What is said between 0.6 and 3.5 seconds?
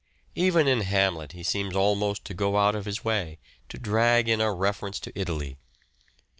in" Hamlet" he seems almost to go out of his way